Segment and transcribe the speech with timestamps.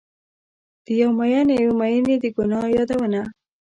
[0.85, 3.21] د یو میین یوې میینې د ګناه یادونه